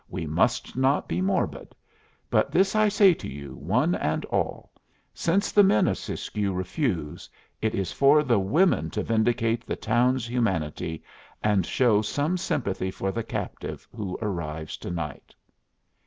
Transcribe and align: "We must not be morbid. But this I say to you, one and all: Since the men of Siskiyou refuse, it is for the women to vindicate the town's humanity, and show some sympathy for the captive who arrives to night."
"We 0.09 0.25
must 0.25 0.75
not 0.75 1.07
be 1.07 1.21
morbid. 1.21 1.75
But 2.31 2.51
this 2.51 2.75
I 2.75 2.87
say 2.89 3.13
to 3.13 3.29
you, 3.29 3.53
one 3.53 3.93
and 3.93 4.25
all: 4.31 4.71
Since 5.13 5.51
the 5.51 5.61
men 5.61 5.87
of 5.87 5.95
Siskiyou 5.95 6.53
refuse, 6.53 7.29
it 7.61 7.75
is 7.75 7.91
for 7.91 8.23
the 8.23 8.39
women 8.39 8.89
to 8.97 9.03
vindicate 9.03 9.63
the 9.67 9.75
town's 9.75 10.27
humanity, 10.27 11.03
and 11.43 11.67
show 11.67 12.01
some 12.01 12.35
sympathy 12.35 12.89
for 12.89 13.11
the 13.11 13.21
captive 13.21 13.87
who 13.95 14.17
arrives 14.23 14.75
to 14.77 14.89
night." 14.89 15.35